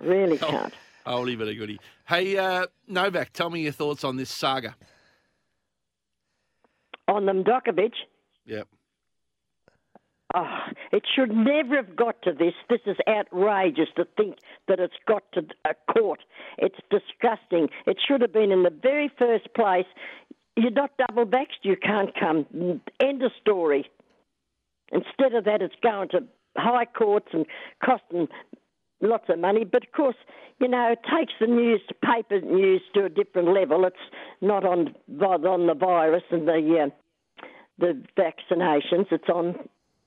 Really 0.00 0.38
can't. 0.38 0.74
Holy 1.06 1.36
but 1.36 1.48
a 1.48 1.54
goodie. 1.54 1.78
Hey, 2.08 2.36
uh, 2.36 2.66
Novak, 2.88 3.32
tell 3.32 3.48
me 3.50 3.60
your 3.62 3.72
thoughts 3.72 4.02
on 4.02 4.16
this 4.16 4.30
saga. 4.30 4.74
On 7.08 7.26
them 7.26 7.44
Djokovic, 7.44 7.92
Yep. 8.46 8.68
Oh, 10.34 10.58
it 10.92 11.02
should 11.12 11.32
never 11.32 11.74
have 11.76 11.96
got 11.96 12.22
to 12.22 12.32
this. 12.32 12.54
This 12.68 12.80
is 12.86 12.96
outrageous 13.08 13.88
to 13.96 14.06
think 14.16 14.38
that 14.68 14.78
it's 14.78 14.94
got 15.06 15.24
to 15.32 15.42
a 15.64 15.74
court. 15.92 16.20
It's 16.58 16.78
disgusting. 16.88 17.68
It 17.86 17.98
should 18.06 18.20
have 18.20 18.32
been 18.32 18.52
in 18.52 18.62
the 18.62 18.70
very 18.70 19.10
first 19.18 19.52
place. 19.54 19.86
You're 20.56 20.70
not 20.70 20.90
double 20.98 21.26
vaxxed, 21.26 21.62
you 21.62 21.76
can't 21.76 22.10
come. 22.18 22.46
End 23.00 23.22
of 23.22 23.32
story. 23.40 23.88
Instead 24.92 25.34
of 25.34 25.44
that, 25.44 25.62
it's 25.62 25.74
going 25.82 26.08
to 26.10 26.24
high 26.56 26.84
courts 26.84 27.28
and 27.32 27.46
costing 27.84 28.28
lots 29.00 29.24
of 29.28 29.38
money. 29.38 29.64
But 29.64 29.84
of 29.84 29.92
course, 29.92 30.16
you 30.60 30.68
know, 30.68 30.92
it 30.92 31.00
takes 31.04 31.32
the 31.40 31.46
news, 31.46 31.80
paper 32.04 32.40
news, 32.40 32.82
to 32.94 33.04
a 33.04 33.08
different 33.08 33.54
level. 33.54 33.84
It's 33.84 33.96
not 34.40 34.64
on 34.64 34.94
on 35.22 35.66
the 35.66 35.74
virus 35.74 36.24
and 36.30 36.46
the 36.46 36.86
uh, 36.86 37.46
the 37.78 38.02
vaccinations. 38.18 39.06
It's 39.10 39.28
on 39.28 39.54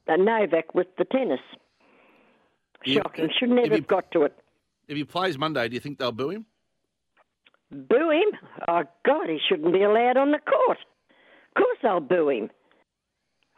the 0.08 0.18
Novak 0.18 0.76
with 0.76 0.88
the 0.98 1.06
tennis. 1.06 1.40
Yeah. 2.86 3.02
Shocking. 3.02 3.30
Should 3.40 3.50
never 3.50 3.76
have 3.76 3.88
got 3.88 4.12
to 4.12 4.24
it. 4.24 4.38
If 4.88 4.98
he 4.98 5.06
plays 5.06 5.38
Monday, 5.38 5.70
do 5.70 5.74
you 5.76 5.80
think 5.80 5.98
they'll 5.98 6.12
boo 6.12 6.30
him? 6.30 6.46
Boo 7.74 8.10
him? 8.12 8.40
Oh 8.68 8.84
God, 9.06 9.30
he 9.30 9.40
shouldn't 9.50 9.74
be 9.74 9.84
allowed 9.84 10.18
on 10.18 10.32
the 10.32 10.40
court. 10.40 10.78
Of 11.56 11.64
course, 11.64 11.78
I'll 11.84 12.00
boo 12.00 12.30
him. 12.30 12.50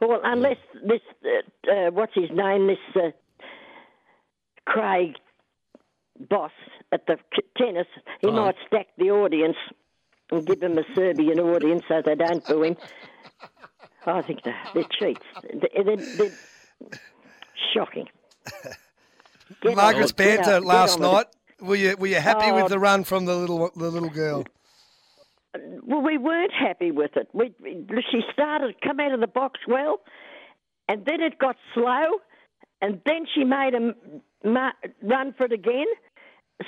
Well, 0.02 0.20
unless 0.24 0.58
this, 0.86 1.02
uh, 1.26 1.72
uh, 1.72 1.92
what's 1.92 2.14
his 2.16 2.30
name, 2.34 2.68
this 2.68 2.78
uh, 2.96 3.12
Craig 4.66 5.16
boss 6.30 6.52
at 6.92 7.06
the 7.08 7.18
tennis, 7.58 7.88
he 8.22 8.28
Oh. 8.28 8.32
might 8.32 8.56
stack 8.68 8.88
the 8.98 9.12
audience 9.12 9.58
and 10.32 10.46
give 10.46 10.60
them 10.60 10.78
a 10.78 10.84
Serbian 10.96 11.40
audience 11.40 11.84
so 11.88 12.02
they 12.02 12.16
don't 12.16 12.46
boo 12.46 12.64
him. 12.64 12.78
I 14.06 14.22
think 14.22 14.44
they're, 14.44 14.56
they're 14.74 14.84
cheats. 15.00 15.26
They're, 15.44 15.84
they're, 15.84 15.96
they're 16.18 16.90
shocking. 17.74 18.08
Margaret's 19.64 20.12
banter 20.12 20.60
last 20.62 21.00
night. 21.00 21.28
Were 21.62 21.76
you 21.76 21.96
were 21.98 22.08
you 22.08 22.16
happy 22.20 22.46
Oh. 22.48 22.56
with 22.56 22.68
the 22.70 22.80
run 22.80 23.04
from 23.04 23.26
the 23.26 23.36
little 23.36 23.70
the 23.76 23.90
little 23.90 24.10
girl? 24.10 24.46
Well, 25.84 26.02
we 26.02 26.18
weren't 26.18 26.52
happy 26.52 26.92
with 26.92 27.16
it. 27.16 27.30
We, 27.32 27.54
she 28.12 28.22
started 28.34 28.76
come 28.82 29.00
out 29.00 29.14
of 29.14 29.22
the 29.22 29.28
box 29.28 29.62
well, 29.68 30.02
and 30.90 31.06
then 31.06 31.22
it 31.22 31.38
got 31.40 31.56
slow, 31.74 32.20
and 32.82 33.00
then 33.06 33.26
she 33.34 33.46
made 33.46 33.74
a 33.74 33.94
ma- 34.48 34.74
run 35.02 35.34
for 35.38 35.46
it 35.46 35.54
again. 35.54 35.86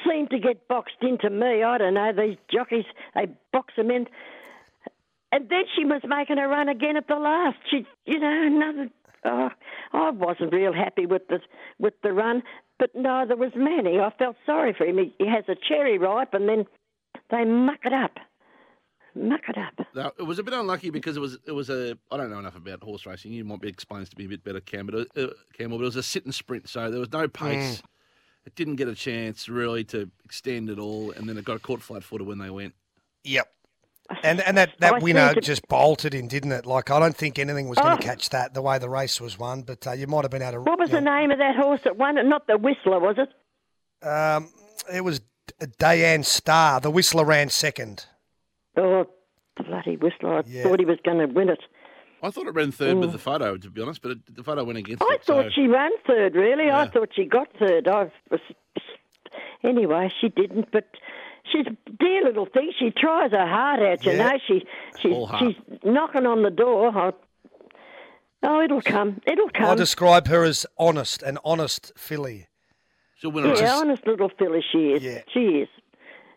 Seemed 0.09 0.29
to 0.31 0.39
get 0.39 0.67
boxed 0.69 0.95
into 1.01 1.29
me. 1.29 1.63
I 1.63 1.77
don't 1.77 1.93
know. 1.95 2.11
These 2.13 2.37
jockeys 2.49 2.85
they 3.13 3.27
box 3.51 3.73
them 3.75 3.91
in, 3.91 4.07
and 5.33 5.49
then 5.49 5.63
she 5.75 5.83
was 5.83 6.01
making 6.07 6.39
a 6.39 6.47
run 6.47 6.69
again 6.69 6.95
at 6.95 7.07
the 7.07 7.15
last. 7.15 7.57
She, 7.69 7.85
you 8.05 8.19
know, 8.19 8.43
another. 8.47 8.89
Oh, 9.25 9.49
I 9.93 10.11
wasn't 10.11 10.53
real 10.53 10.73
happy 10.73 11.05
with 11.05 11.27
the 11.27 11.39
with 11.79 11.93
the 12.03 12.13
run, 12.13 12.43
but 12.79 12.91
neither 12.95 13.35
was 13.35 13.51
Manny. 13.55 13.99
I 13.99 14.11
felt 14.17 14.35
sorry 14.45 14.73
for 14.77 14.85
him. 14.85 14.97
He, 14.97 15.13
he 15.17 15.27
has 15.27 15.45
a 15.47 15.55
cherry 15.55 15.97
ripe, 15.97 16.33
and 16.33 16.47
then 16.47 16.65
they 17.31 17.43
muck 17.45 17.79
it 17.83 17.93
up 17.93 18.11
muck 19.17 19.41
it 19.49 19.57
up. 19.57 19.87
Now, 19.95 20.11
it 20.17 20.23
was 20.23 20.39
a 20.39 20.43
bit 20.43 20.53
unlucky 20.53 20.89
because 20.89 21.17
it 21.17 21.19
was 21.19 21.37
it 21.45 21.51
was 21.51 21.69
a 21.69 21.97
I 22.11 22.17
don't 22.17 22.29
know 22.29 22.39
enough 22.39 22.55
about 22.55 22.83
horse 22.83 23.05
racing. 23.05 23.33
You 23.33 23.43
might 23.43 23.61
be 23.61 23.67
explains 23.67 24.09
to 24.09 24.17
me 24.17 24.25
a 24.25 24.29
bit 24.29 24.43
better, 24.43 24.59
Cam, 24.59 24.85
but 24.85 24.95
it, 24.95 25.07
uh, 25.17 25.27
Campbell. 25.53 25.77
But 25.77 25.83
it 25.83 25.87
was 25.87 25.95
a 25.95 26.03
sit 26.03 26.25
and 26.25 26.33
sprint, 26.33 26.69
so 26.69 26.89
there 26.91 26.99
was 26.99 27.11
no 27.11 27.27
pace. 27.27 27.77
Mm. 27.77 27.83
It 28.45 28.55
didn't 28.55 28.77
get 28.77 28.87
a 28.87 28.95
chance 28.95 29.49
really 29.49 29.83
to 29.85 30.09
extend 30.23 30.69
at 30.69 30.79
all, 30.79 31.11
and 31.11 31.27
then 31.27 31.37
it 31.37 31.43
got 31.43 31.61
caught 31.61 31.81
flat-footed 31.81 32.25
when 32.25 32.37
they 32.37 32.49
went. 32.49 32.75
Yep. 33.25 33.51
And 34.23 34.39
and 34.41 34.57
that, 34.57 34.71
that 34.79 34.93
I 34.95 34.99
winner 34.99 35.33
it- 35.35 35.43
just 35.43 35.67
bolted 35.67 36.13
in, 36.13 36.27
didn't 36.27 36.51
it? 36.53 36.65
Like 36.65 36.89
I 36.89 36.99
don't 36.99 37.15
think 37.15 37.37
anything 37.37 37.67
was 37.67 37.77
going 37.77 37.93
Oh. 37.93 37.97
to 37.97 38.01
catch 38.03 38.29
that 38.29 38.53
the 38.53 38.61
way 38.61 38.79
the 38.79 38.89
race 38.89 39.19
was 39.19 39.37
won, 39.37 39.63
but 39.63 39.85
uh, 39.85 39.91
you 39.91 40.07
might 40.07 40.23
have 40.23 40.31
been 40.31 40.41
able 40.41 40.53
to. 40.53 40.61
What 40.61 40.79
was 40.79 40.89
you 40.91 40.95
the 40.95 41.01
name 41.01 41.31
of 41.31 41.39
that 41.39 41.55
horse 41.55 41.81
that 41.83 41.97
won 41.97 42.17
it? 42.17 42.25
Not 42.25 42.47
the 42.47 42.57
Whistler, 42.57 42.99
was 42.99 43.17
it? 43.17 44.07
Um, 44.07 44.49
it 44.93 45.01
was 45.03 45.19
Diane 45.77 46.23
Starr. 46.23 46.79
The 46.79 46.91
Whistler 46.91 47.25
ran 47.25 47.49
second. 47.49 48.05
Oh, 48.77 49.07
bloody 49.57 49.97
Whistler! 49.97 50.37
I 50.39 50.43
Yeah. 50.45 50.63
thought 50.63 50.79
he 50.79 50.85
was 50.85 50.99
going 51.03 51.17
to 51.19 51.25
win 51.33 51.49
it. 51.49 51.59
I 52.23 52.31
thought 52.31 52.47
it 52.47 52.53
ran 52.53 52.71
third 52.71 52.97
with 52.97 53.11
the 53.11 53.17
photo, 53.19 53.57
to 53.57 53.69
be 53.69 53.81
honest, 53.81 54.01
but 54.01 54.11
it, 54.11 54.35
the 54.35 54.43
photo 54.43 54.63
went 54.63 54.77
against 54.79 55.03
Mm. 55.03 55.11
I 55.11 55.15
it. 55.15 55.23
thought 55.23 55.45
so- 55.45 55.49
she 55.49 55.67
ran 55.67 55.91
third. 56.05 56.35
Really, 56.35 56.71
I 56.71 56.87
thought 56.87 57.09
she 57.13 57.25
got 57.25 57.47
third. 57.59 57.87
I 57.87 58.09
was 58.31 58.39
anyway. 59.63 60.11
She 60.21 60.29
didn't, 60.29 60.69
but 60.71 60.85
she's 61.51 61.65
a 61.67 61.91
dear 61.99 62.23
little 62.25 62.45
thing. 62.45 62.71
She 62.77 62.91
tries 62.91 63.31
her 63.31 63.47
heart 63.47 63.79
out. 63.81 64.05
You 64.05 64.13
Yeah. 64.13 64.17
know, 64.31 64.37
she 64.47 64.65
she's 65.01 65.15
she's 65.39 65.55
knocking 65.83 66.25
on 66.25 66.43
the 66.43 66.49
door. 66.51 66.89
I, 66.97 67.11
oh, 68.43 68.61
it'll 68.61 68.81
come. 68.81 69.21
It'll 69.25 69.49
come. 69.49 69.71
I 69.71 69.75
describe 69.75 70.27
her 70.27 70.43
as 70.43 70.65
honest, 70.77 71.23
an 71.23 71.37
honest 71.43 71.91
filly. 71.97 72.47
She'll 73.17 73.31
win 73.31 73.45
a 73.45 73.49
race. 73.49 73.61
yeah, 73.61 73.75
honest 73.75 74.05
little 74.05 74.29
filly 74.37 74.63
she 74.71 74.91
is. 74.91 75.03
Yeah. 75.03 75.21
She 75.33 75.39
is. 75.39 75.67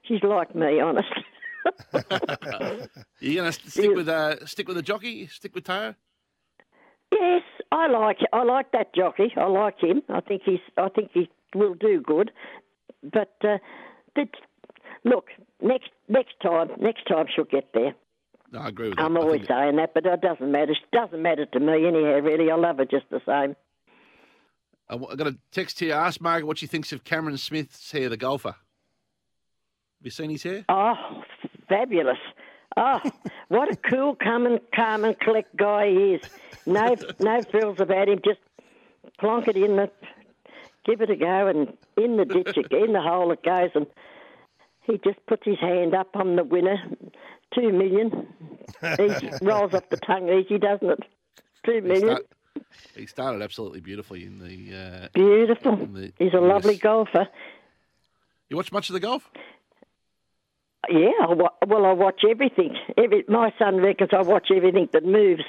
She's 0.02 0.22
like 0.22 0.54
me, 0.54 0.80
honest. 0.80 1.08
You 3.20 3.34
going 3.34 3.52
to 3.52 3.70
stick 3.70 3.94
with 3.94 4.08
uh, 4.08 4.46
stick 4.46 4.66
with 4.66 4.76
the 4.76 4.82
jockey? 4.82 5.26
Stick 5.26 5.54
with 5.54 5.64
Teo? 5.64 5.94
Yes, 7.12 7.42
I 7.70 7.88
like 7.88 8.18
I 8.32 8.44
like 8.44 8.72
that 8.72 8.94
jockey. 8.94 9.32
I 9.36 9.46
like 9.46 9.78
him. 9.80 10.00
I 10.08 10.20
think 10.20 10.42
he's 10.44 10.60
I 10.78 10.88
think 10.88 11.10
he 11.12 11.28
will 11.54 11.74
do 11.74 12.00
good. 12.00 12.30
But 13.02 13.34
uh, 13.44 13.58
that, 14.16 14.28
look, 15.04 15.28
next 15.60 15.90
next 16.08 16.34
time 16.42 16.70
next 16.80 17.06
time 17.06 17.26
she'll 17.34 17.44
get 17.44 17.72
there. 17.74 17.94
I 18.58 18.68
agree 18.68 18.88
with 18.88 18.98
that. 18.98 19.04
I'm 19.04 19.16
always 19.16 19.46
saying 19.46 19.76
that, 19.76 19.94
but 19.94 20.04
it 20.04 20.20
doesn't 20.20 20.50
matter. 20.50 20.72
It 20.72 20.78
doesn't 20.92 21.22
matter 21.22 21.46
to 21.46 21.60
me 21.60 21.86
anyhow. 21.86 22.18
Really, 22.20 22.50
I 22.50 22.56
love 22.56 22.78
her 22.78 22.84
just 22.84 23.08
the 23.10 23.20
same. 23.24 23.54
I 24.88 25.14
got 25.14 25.28
a 25.28 25.36
text 25.52 25.78
here. 25.78 25.94
Ask 25.94 26.20
Margaret 26.20 26.46
what 26.46 26.58
she 26.58 26.66
thinks 26.66 26.92
of 26.92 27.04
Cameron 27.04 27.38
Smith's 27.38 27.92
hair, 27.92 28.08
the 28.08 28.16
golfer. 28.16 28.48
Have 28.48 28.56
you 30.04 30.10
seen 30.10 30.30
his 30.30 30.42
hair? 30.42 30.64
Oh, 30.68 30.94
fabulous! 31.68 32.18
Oh, 32.76 33.00
what 33.48 33.70
a 33.70 33.76
cool, 33.76 34.16
calm 34.16 34.46
and 34.46 34.60
calm 34.74 35.04
and 35.04 35.18
collect 35.20 35.56
guy 35.56 35.88
he 35.90 36.14
is. 36.14 36.22
No, 36.66 36.96
no 37.20 37.42
frills 37.42 37.80
about 37.80 38.08
him. 38.08 38.20
Just 38.24 38.40
plonk 39.18 39.46
it 39.46 39.56
in 39.56 39.76
the, 39.76 39.90
give 40.84 41.00
it 41.02 41.10
a 41.10 41.16
go, 41.16 41.46
and 41.46 41.76
in 41.96 42.16
the 42.16 42.24
ditch, 42.24 42.56
in 42.56 42.92
the 42.92 43.00
hole 43.00 43.30
it 43.30 43.44
goes, 43.44 43.70
and 43.74 43.86
he 44.82 44.98
just 45.04 45.24
puts 45.26 45.42
his 45.44 45.58
hand 45.58 45.94
up. 45.94 46.08
I'm 46.14 46.36
the 46.36 46.44
winner. 46.44 46.76
Two 47.54 47.72
million. 47.72 48.28
He 48.96 49.30
rolls 49.42 49.74
off 49.74 49.88
the 49.88 49.96
tongue 49.98 50.28
easy, 50.28 50.58
doesn't 50.58 50.88
it? 50.88 51.00
Two 51.66 51.82
He, 51.84 51.96
start- 51.98 52.26
he 52.96 53.06
started 53.06 53.42
absolutely 53.42 53.80
beautifully 53.80 54.24
in 54.24 54.38
the. 54.38 54.76
Uh, 55.04 55.08
Beautiful. 55.14 55.72
in 55.74 55.92
the 55.94 56.12
He's 56.18 56.32
a 56.34 56.40
lovely 56.40 56.74
US. 56.74 56.80
golfer. 56.80 57.28
You 58.48 58.56
watch 58.56 58.72
much 58.72 58.88
of 58.88 58.94
the 58.94 59.00
golf? 59.00 59.28
Yeah, 60.88 61.10
I 61.28 61.32
wa- 61.34 61.52
well, 61.66 61.84
I 61.84 61.92
watch 61.92 62.22
everything. 62.28 62.74
Every, 62.96 63.24
my 63.28 63.52
son 63.58 63.76
reckons 63.76 64.10
I 64.12 64.22
watch 64.22 64.48
everything 64.54 64.88
that 64.92 65.04
moves. 65.04 65.42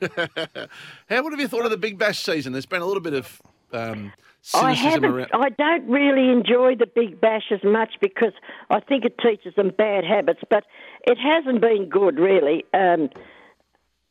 How 0.00 1.22
what 1.22 1.32
have 1.32 1.40
you 1.40 1.48
thought 1.48 1.64
of 1.64 1.70
the 1.70 1.76
Big 1.76 1.98
Bash 1.98 2.20
season? 2.22 2.52
There's 2.52 2.66
been 2.66 2.82
a 2.82 2.86
little 2.86 3.02
bit 3.02 3.14
of 3.14 3.42
um, 3.72 4.12
I 4.54 4.72
haven't. 4.72 5.10
around. 5.10 5.30
I 5.32 5.50
don't 5.50 5.88
really 5.88 6.30
enjoy 6.30 6.74
the 6.76 6.86
Big 6.86 7.20
Bash 7.20 7.50
as 7.50 7.62
much 7.64 7.94
because 8.00 8.32
I 8.70 8.80
think 8.80 9.04
it 9.04 9.18
teaches 9.18 9.54
them 9.56 9.70
bad 9.76 10.04
habits. 10.04 10.40
But 10.48 10.64
it 11.04 11.18
hasn't 11.18 11.60
been 11.60 11.88
good, 11.88 12.18
really. 12.18 12.64
Um, 12.72 13.10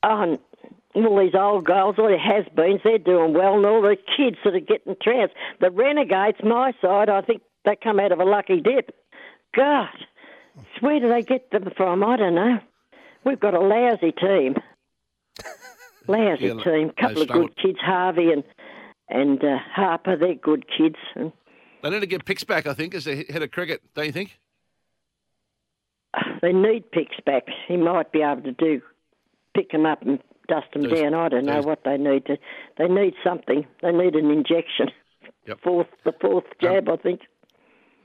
on 0.03 0.37
all 0.95 1.19
these 1.19 1.35
old 1.35 1.65
girls, 1.65 1.95
all 1.97 2.07
the 2.09 2.17
has-beens, 2.17 2.81
they're 2.83 2.97
doing 2.97 3.33
well, 3.33 3.55
and 3.55 3.65
all 3.65 3.81
the 3.81 3.97
kids 4.15 4.37
that 4.43 4.53
are 4.55 4.59
getting 4.59 4.95
trounced. 5.01 5.35
The 5.59 5.71
Renegades, 5.71 6.37
my 6.43 6.71
side, 6.81 7.09
I 7.09 7.21
think 7.21 7.41
they 7.65 7.75
come 7.75 7.99
out 7.99 8.11
of 8.11 8.19
a 8.19 8.25
lucky 8.25 8.61
dip. 8.61 8.91
God, 9.55 9.89
where 10.81 10.99
do 10.99 11.07
they 11.07 11.23
get 11.23 11.49
them 11.51 11.71
from? 11.75 12.03
I 12.03 12.17
don't 12.17 12.35
know. 12.35 12.59
We've 13.23 13.39
got 13.39 13.53
a 13.53 13.59
lousy 13.59 14.11
team. 14.11 14.55
Lousy 16.07 16.45
Yeah, 16.47 16.63
team. 16.63 16.91
Couple 16.97 17.23
of 17.23 17.27
good 17.27 17.57
kids, 17.57 17.79
Harvey 17.81 18.31
and 18.31 18.43
and 19.09 19.43
uh, 19.43 19.57
Harper. 19.73 20.17
They're 20.17 20.35
good 20.35 20.65
kids. 20.67 20.97
They 21.15 21.89
need 21.89 21.99
to 21.99 22.07
get 22.07 22.25
picks 22.25 22.43
back, 22.43 22.67
I 22.67 22.73
think, 22.73 22.95
as 22.95 23.05
the 23.05 23.25
head 23.29 23.43
of 23.43 23.51
cricket. 23.51 23.81
Don't 23.93 24.05
you 24.05 24.11
think? 24.11 24.39
they 26.41 26.53
need 26.53 26.91
picks 26.91 27.19
back. 27.25 27.45
He 27.67 27.77
might 27.77 28.11
be 28.11 28.21
able 28.21 28.41
to 28.43 28.51
do 28.51 28.81
pick 29.55 29.71
them 29.71 29.85
up 29.85 30.01
and 30.03 30.19
dust 30.47 30.67
them 30.73 30.83
Do 30.83 30.89
down. 30.89 31.13
I 31.13 31.29
don't 31.29 31.45
do 31.45 31.51
know 31.51 31.61
what 31.61 31.83
they 31.83 31.97
need 31.97 32.25
to. 32.27 32.37
They 32.77 32.87
need 32.87 33.13
something. 33.23 33.65
They 33.81 33.91
need 33.91 34.15
an 34.15 34.29
injection. 34.31 34.91
Yep. 35.47 35.61
Fourth, 35.61 35.87
the 36.05 36.13
fourth 36.19 36.45
jab, 36.61 36.89
I 36.89 36.97
think. 36.97 37.21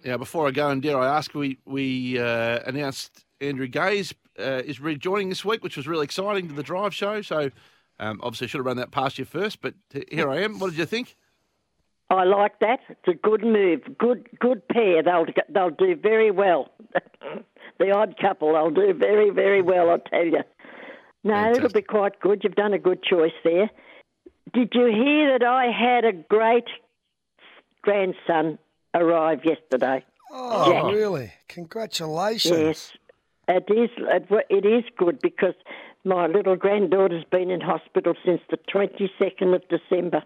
Yeah. 0.05 0.17
Before 0.17 0.49
I 0.49 0.51
go, 0.51 0.69
and 0.69 0.83
dare 0.83 0.99
I 0.99 1.17
ask, 1.17 1.35
we 1.35 1.59
we 1.65 2.19
uh, 2.19 2.61
announced 2.67 3.25
Andrew 3.41 3.69
Gaze 3.69 4.15
uh, 4.39 4.63
is 4.65 4.81
rejoining 4.81 5.29
this 5.29 5.45
week, 5.45 5.63
which 5.63 5.77
was 5.77 5.87
really 5.87 6.05
exciting 6.05 6.49
to 6.49 6.55
the 6.55 6.63
drive 6.63 6.95
show. 6.95 7.23
So 7.23 7.51
um, 7.99 8.21
obviously, 8.23 8.47
I 8.47 8.49
should 8.49 8.59
have 8.59 8.67
run 8.67 8.77
that 8.79 8.91
past 8.91 9.19
you 9.19 9.25
first, 9.25 9.61
but 9.61 9.75
here 10.11 10.31
I 10.31 10.43
am. 10.43 10.59
What 10.59 10.71
did 10.71 10.79
you 10.79 10.87
think? 10.87 11.17
I 12.11 12.25
like 12.25 12.59
that. 12.61 12.81
It's 12.91 13.09
a 13.09 13.15
good 13.15 13.43
move. 13.43 13.81
Good, 13.99 14.29
good 14.39 14.67
pair. 14.69 15.03
They'll 15.03 15.27
they'll 15.49 15.71
do 15.71 15.97
very 15.97 16.31
well. 16.31 16.71
the 17.79 17.91
odd 17.91 18.17
couple, 18.21 18.53
they'll 18.53 18.71
do 18.71 18.93
very, 18.93 19.31
very 19.31 19.63
well. 19.63 19.91
I 19.91 19.97
tell 20.11 20.27
you. 20.27 20.43
No, 21.25 21.53
it'll 21.53 21.71
be 21.71 21.83
quite 21.83 22.21
good. 22.21 22.43
You've 22.43 22.57
done 22.57 22.75
a 22.75 22.79
good 22.79 23.03
choice 23.03 23.33
there. 23.45 23.71
did 24.53 24.73
you 24.75 24.87
hear 24.87 25.39
that 25.39 25.47
I 25.47 25.67
had 25.71 26.05
a 26.05 26.13
great 26.13 26.67
grandson 27.83 28.59
arrive 28.95 29.41
yesterday? 29.45 30.05
Oh, 30.31 30.73
Jack. 30.73 30.93
really? 30.93 31.33
Congratulations. 31.49 32.51
Yes, 32.59 32.93
it 33.49 33.71
is. 33.71 33.91
It, 33.99 34.47
it 34.51 34.67
is 34.67 34.85
good 34.97 35.21
because 35.21 35.55
my 36.05 36.27
little 36.27 36.57
granddaughter's 36.57 37.25
been 37.31 37.51
in 37.51 37.61
hospital 37.61 38.15
since 38.25 38.41
the 38.51 38.57
twenty 38.71 39.11
second 39.19 39.55
of 39.55 39.63
December, 39.69 40.23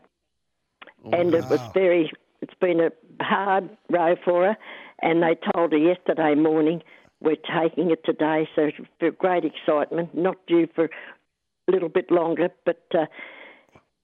and 1.12 1.34
it 1.34 1.44
was 1.50 1.60
very. 1.74 2.10
It's 2.42 2.54
been 2.60 2.80
a 2.80 2.90
hard 3.22 3.68
row 3.90 4.14
for 4.24 4.44
her, 4.44 4.56
and 5.02 5.22
they 5.22 5.36
told 5.54 5.72
her 5.72 5.78
yesterday 5.78 6.34
morning 6.34 6.82
we're 7.20 7.36
taking 7.36 7.90
it 7.90 8.04
today. 8.04 8.48
So 8.54 8.70
for 9.00 9.10
great 9.10 9.44
excitement, 9.44 10.14
not 10.14 10.36
due 10.46 10.68
for 10.74 10.84
a 10.84 11.70
little 11.72 11.88
bit 11.88 12.10
longer, 12.10 12.50
but 12.66 12.82
uh, 12.94 13.06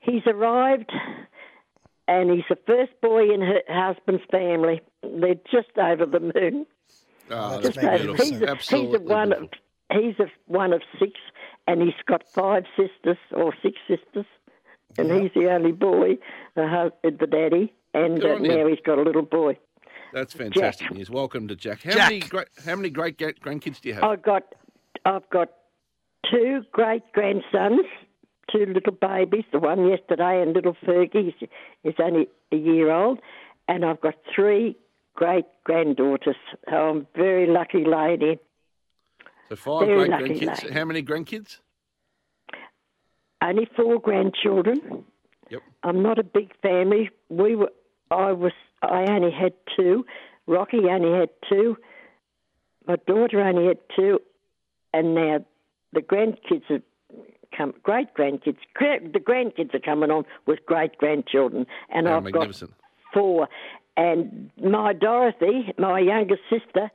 he's 0.00 0.22
arrived. 0.26 0.90
And 2.08 2.30
he's 2.30 2.44
the 2.48 2.58
first 2.66 2.92
boy 3.00 3.32
in 3.32 3.40
her 3.42 3.60
husband's 3.68 4.24
family. 4.30 4.80
They're 5.02 5.36
just 5.50 5.76
over 5.78 6.04
the 6.04 6.20
moon. 6.20 6.66
Oh, 7.30 7.60
Just 7.60 7.80
that's 7.80 8.02
over- 8.02 8.16
He's 8.16 8.42
a, 8.42 8.56
he's 8.56 8.94
a 8.94 8.98
one 8.98 9.32
of 9.32 9.48
he's 9.92 10.18
a 10.18 10.26
one 10.46 10.72
of 10.72 10.82
six, 10.98 11.12
and 11.66 11.82
he's 11.82 11.94
got 12.06 12.22
five 12.28 12.64
sisters 12.76 13.18
or 13.32 13.54
six 13.62 13.78
sisters, 13.88 14.26
and 14.98 15.10
he's 15.10 15.30
the 15.34 15.50
only 15.50 15.72
boy, 15.72 16.18
the 16.54 16.68
hus- 16.68 16.92
the 17.02 17.26
daddy, 17.26 17.72
and 17.94 18.22
uh, 18.24 18.38
now 18.38 18.66
he's 18.66 18.80
got 18.84 18.98
a 18.98 19.02
little 19.02 19.22
boy. 19.22 19.58
That's 20.12 20.34
fantastic 20.34 20.90
news. 20.92 21.08
Welcome 21.10 21.48
to 21.48 21.56
Jack. 21.56 21.82
How 21.84 21.92
Jack. 21.92 22.10
many 22.10 22.20
great 22.20 22.48
how 22.64 22.76
many 22.76 22.90
great 22.90 23.18
ga- 23.18 23.32
grandkids 23.32 23.80
do 23.80 23.88
you 23.88 23.94
have? 23.94 24.04
I've 24.04 24.22
got 24.22 24.54
I've 25.04 25.28
got 25.30 25.48
two 26.30 26.62
great 26.72 27.02
grandsons, 27.12 27.86
two 28.50 28.66
little 28.66 28.92
babies. 28.92 29.44
The 29.52 29.58
one 29.58 29.88
yesterday, 29.88 30.42
and 30.42 30.52
little 30.52 30.76
Fergie 30.86 31.28
is, 31.28 31.48
is 31.84 31.94
only 31.98 32.28
a 32.52 32.56
year 32.56 32.90
old, 32.90 33.20
and 33.68 33.84
I've 33.84 34.00
got 34.00 34.14
three 34.34 34.76
great 35.14 35.46
granddaughters. 35.64 36.36
So 36.68 36.76
I'm 36.76 36.96
a 36.98 37.06
very 37.18 37.46
lucky 37.46 37.84
lady. 37.84 38.38
So 39.56 39.78
five 39.80 39.86
great 39.88 40.10
lucky 40.10 40.24
grandkids. 40.24 40.62
lady. 40.62 40.74
How 40.74 40.84
many 40.84 41.02
grandkids? 41.02 41.58
Only 43.42 43.68
four 43.76 44.00
grandchildren. 44.00 45.04
Yep. 45.50 45.62
I'm 45.82 46.02
not 46.02 46.18
a 46.18 46.24
big 46.24 46.52
family. 46.62 47.10
We 47.28 47.56
were. 47.56 47.70
I 48.10 48.32
was. 48.32 48.52
I 48.82 49.04
only 49.08 49.30
had 49.32 49.52
two. 49.76 50.04
Rocky 50.46 50.78
only 50.90 51.18
had 51.18 51.30
two. 51.48 51.76
My 52.86 52.96
daughter 53.06 53.40
only 53.40 53.66
had 53.66 53.78
two, 53.96 54.20
and 54.92 55.14
now 55.14 55.44
the 55.92 56.00
grandkids 56.00 56.70
are 56.70 56.82
come. 57.56 57.74
Great 57.82 58.14
grandkids. 58.14 58.58
The 58.78 59.20
grandkids 59.20 59.74
are 59.74 59.80
coming 59.80 60.10
on 60.10 60.24
with 60.46 60.60
great 60.66 60.96
grandchildren, 60.98 61.66
and 61.90 62.08
Oh, 62.08 62.16
I've 62.18 62.32
got 62.32 62.62
four. 63.12 63.48
And 63.96 64.50
my 64.62 64.94
Dorothy, 64.94 65.72
my 65.78 65.98
younger 66.00 66.38
sister, 66.48 66.90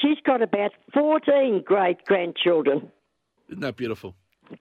she's 0.00 0.18
got 0.24 0.42
about 0.42 0.72
fourteen 0.92 1.62
great 1.64 2.04
grandchildren. 2.04 2.90
Isn't 3.48 3.60
that 3.60 3.76
beautiful? 3.76 4.14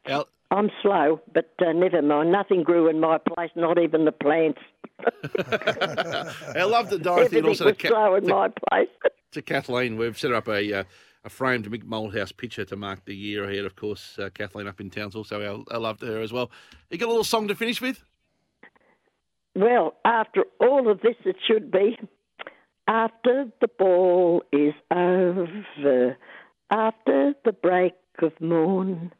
Al, 0.06 0.28
I'm 0.52 0.70
slow, 0.82 1.22
but 1.34 1.54
uh, 1.60 1.74
never 1.74 2.02
mind. 2.02 2.32
Nothing 2.32 2.64
grew 2.64 2.88
in 2.90 3.00
my 3.00 3.18
place, 3.18 3.52
not 3.56 3.78
even 3.78 4.06
the 4.06 4.12
plants. 4.12 4.60
I 6.56 6.64
love 6.64 6.90
that 6.90 7.04
Dorothy 7.04 7.38
Everything 7.38 7.38
and 7.40 7.48
also 7.48 7.66
was 7.66 7.78
to, 7.78 7.84
Ca- 7.84 7.90
slow 7.90 8.16
in 8.16 8.28
my 8.28 8.50
place. 8.70 8.90
to 9.32 9.42
Kathleen. 9.42 9.98
We've 9.98 10.18
set 10.18 10.32
up 10.32 10.48
a 10.48 10.80
uh, 10.80 10.84
a 11.24 11.30
framed 11.30 11.70
Mick 11.70 11.84
Malthouse 11.84 12.36
picture 12.36 12.64
to 12.66 12.76
mark 12.76 13.06
the 13.06 13.16
year 13.16 13.44
ahead. 13.44 13.66
Of 13.66 13.76
course, 13.76 14.18
uh, 14.18 14.30
Kathleen 14.34 14.68
up 14.68 14.80
in 14.80 14.90
Townsville, 14.90 15.26
so 15.26 15.66
I, 15.70 15.76
I 15.76 15.78
love 15.78 16.00
her 16.00 16.22
as 16.22 16.32
well. 16.32 16.50
You 16.90 16.98
got 16.98 17.08
a 17.08 17.10
little 17.10 17.24
song 17.24 17.48
to 17.50 17.56
finish 17.56 17.82
with? 17.82 18.04
Well, 19.56 19.96
after 20.06 20.44
all 20.62 20.90
of 20.90 21.02
this, 21.02 21.16
it 21.26 21.36
should 21.46 21.72
be. 21.72 21.98
After 22.88 23.46
the 23.60 23.68
ball 23.68 24.44
is 24.52 24.74
over, 24.92 26.18
after 26.72 27.34
the 27.44 27.52
break 27.52 27.94
of 28.22 28.40
morn, 28.40 29.12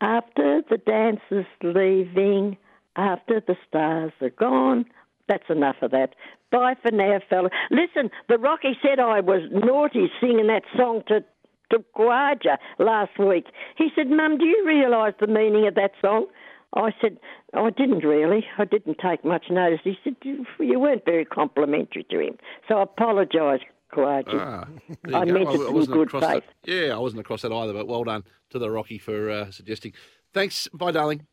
after 0.00 0.62
the 0.68 0.78
dancers 0.78 1.46
leaving, 1.62 2.56
after 2.96 3.40
the 3.46 3.56
stars 3.68 4.12
are 4.20 4.30
gone. 4.30 4.86
That's 5.28 5.48
enough 5.48 5.76
of 5.82 5.90
that. 5.92 6.14
Bye 6.50 6.74
for 6.82 6.90
now, 6.90 7.20
fella. 7.28 7.50
Listen, 7.70 8.10
the 8.28 8.38
Rocky 8.38 8.76
said 8.82 8.98
I 8.98 9.20
was 9.20 9.42
naughty 9.52 10.10
singing 10.20 10.48
that 10.48 10.64
song 10.76 11.02
to 11.08 11.24
to 11.70 11.84
Khawaja 11.96 12.56
last 12.80 13.16
week. 13.18 13.46
He 13.76 13.90
said, 13.94 14.08
Mum, 14.10 14.38
do 14.38 14.44
you 14.44 14.64
realise 14.66 15.14
the 15.20 15.28
meaning 15.28 15.68
of 15.68 15.76
that 15.76 15.92
song? 16.00 16.26
I 16.74 16.92
said, 17.00 17.18
I 17.54 17.70
didn't 17.70 18.04
really. 18.04 18.46
I 18.58 18.64
didn't 18.64 18.98
take 18.98 19.24
much 19.24 19.46
notice. 19.50 19.80
He 19.82 19.96
said, 20.04 20.16
you, 20.22 20.46
you 20.60 20.78
weren't 20.78 21.04
very 21.04 21.24
complimentary 21.24 22.04
to 22.10 22.20
him. 22.20 22.36
So 22.68 22.76
I 22.76 22.82
apologise, 22.84 23.60
Khawaja. 23.92 24.28
Ah, 24.28 24.68
I 25.06 25.24
go. 25.24 25.32
meant 25.32 25.48
it 25.50 25.60
in 25.60 25.84
good 25.86 26.10
faith. 26.12 26.20
That. 26.20 26.44
Yeah, 26.64 26.94
I 26.94 26.98
wasn't 26.98 27.20
across 27.20 27.42
that 27.42 27.52
either, 27.52 27.72
but 27.72 27.88
well 27.88 28.04
done 28.04 28.22
to 28.50 28.58
the 28.58 28.70
Rocky 28.70 28.98
for 28.98 29.30
uh, 29.30 29.50
suggesting. 29.50 29.94
Thanks. 30.32 30.68
Bye, 30.72 30.92
darling. 30.92 31.26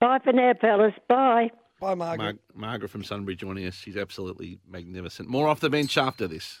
Bye 0.00 0.20
for 0.22 0.32
now, 0.32 0.52
fellas. 0.60 0.94
Bye. 1.08 1.50
Bye, 1.80 1.94
Margaret. 1.94 2.38
Mar- 2.54 2.70
Margaret 2.70 2.90
from 2.90 3.02
Sunbury 3.02 3.36
joining 3.36 3.66
us. 3.66 3.74
She's 3.74 3.96
absolutely 3.96 4.60
magnificent. 4.68 5.28
More 5.28 5.48
off 5.48 5.60
the 5.60 5.70
bench 5.70 5.98
after 5.98 6.28
this. 6.28 6.60